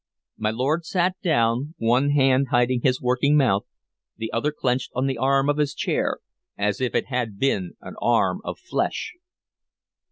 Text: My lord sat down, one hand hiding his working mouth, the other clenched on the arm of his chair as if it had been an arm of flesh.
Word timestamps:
My 0.35 0.49
lord 0.49 0.83
sat 0.83 1.15
down, 1.21 1.75
one 1.77 2.09
hand 2.09 2.47
hiding 2.49 2.81
his 2.81 2.99
working 2.99 3.37
mouth, 3.37 3.67
the 4.17 4.33
other 4.33 4.51
clenched 4.51 4.91
on 4.95 5.05
the 5.05 5.19
arm 5.19 5.47
of 5.47 5.59
his 5.59 5.75
chair 5.75 6.17
as 6.57 6.81
if 6.81 6.95
it 6.95 7.05
had 7.09 7.37
been 7.37 7.73
an 7.81 7.93
arm 8.01 8.41
of 8.43 8.57
flesh. 8.57 9.13